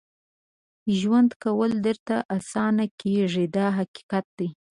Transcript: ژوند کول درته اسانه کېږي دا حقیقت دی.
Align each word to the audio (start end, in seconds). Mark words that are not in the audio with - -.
ژوند 0.99 1.29
کول 1.43 1.71
درته 1.85 2.15
اسانه 2.37 2.85
کېږي 3.01 3.45
دا 3.55 3.65
حقیقت 3.77 4.25
دی. 4.37 4.49